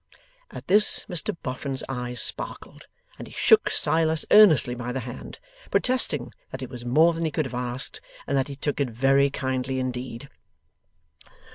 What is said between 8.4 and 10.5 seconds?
he took it very kindly indeed.